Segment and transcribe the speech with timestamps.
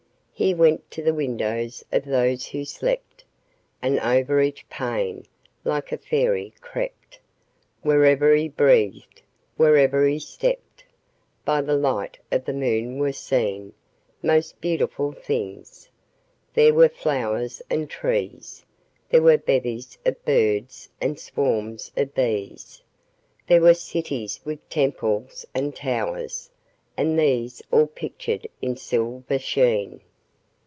[0.33, 3.23] He went to the windows of those who slept,
[3.79, 5.27] And over each pane,
[5.63, 7.19] like a fairy, crept;
[7.83, 9.21] Wherever he breathed,
[9.55, 10.83] wherever he stept,
[11.45, 13.73] By the light of the moon were seen
[14.23, 15.91] Most beautiful things:
[16.55, 18.65] there were flowers and trees;
[19.09, 22.81] There were bevies of birds and swarms of bees:
[23.45, 26.49] There were cities with temples and towers;
[26.97, 30.01] and these All pictured in silver sheen.